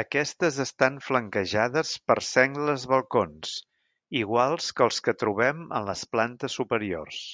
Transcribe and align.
Aquestes 0.00 0.58
estan 0.64 1.00
flanquejades 1.06 1.96
per 2.12 2.18
sengles 2.28 2.86
balcons, 2.94 3.58
iguals 4.24 4.72
que 4.78 4.88
els 4.90 5.04
que 5.10 5.18
trobem 5.26 5.66
en 5.82 5.92
les 5.94 6.08
plantes 6.18 6.60
superiors. 6.64 7.24